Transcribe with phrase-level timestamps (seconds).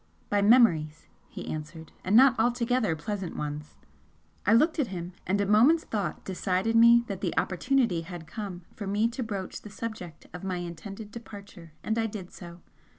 [0.31, 3.75] "By memories," he answered "And not altogether pleasant ones!"
[4.47, 8.63] I looked at him, and a moment's thought decided me that the opportunity had come
[8.75, 12.61] for me to broach the subject of my intended departure, and I did so.